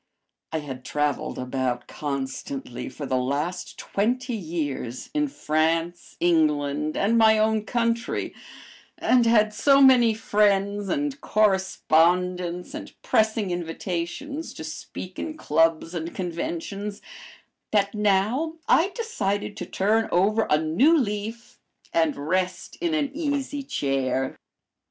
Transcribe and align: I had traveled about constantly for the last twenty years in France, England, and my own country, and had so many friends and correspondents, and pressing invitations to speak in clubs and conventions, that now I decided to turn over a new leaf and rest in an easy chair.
I 0.51 0.61
had 0.61 0.83
traveled 0.83 1.37
about 1.37 1.87
constantly 1.87 2.89
for 2.89 3.05
the 3.05 3.17
last 3.19 3.77
twenty 3.77 4.33
years 4.33 5.11
in 5.13 5.27
France, 5.27 6.17
England, 6.19 6.97
and 6.97 7.19
my 7.19 7.37
own 7.37 7.65
country, 7.65 8.33
and 8.97 9.27
had 9.27 9.53
so 9.53 9.79
many 9.79 10.15
friends 10.15 10.89
and 10.89 11.21
correspondents, 11.21 12.73
and 12.73 12.91
pressing 13.03 13.51
invitations 13.51 14.55
to 14.55 14.63
speak 14.63 15.19
in 15.19 15.37
clubs 15.37 15.93
and 15.93 16.15
conventions, 16.15 17.03
that 17.69 17.93
now 17.93 18.55
I 18.67 18.89
decided 18.95 19.55
to 19.57 19.67
turn 19.67 20.09
over 20.11 20.47
a 20.49 20.57
new 20.57 20.97
leaf 20.97 21.59
and 21.93 22.15
rest 22.17 22.75
in 22.81 22.95
an 22.95 23.11
easy 23.15 23.61
chair. 23.61 24.35